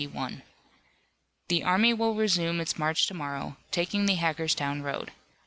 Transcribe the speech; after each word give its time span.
The 1.49 1.61
army 1.63 1.93
will 1.93 2.15
resume 2.15 2.59
its 2.59 2.79
march 2.79 3.05
tomorrow, 3.05 3.57
taking 3.69 4.07
the 4.07 4.15
Hagerstown 4.15 4.81
road. 4.81 5.11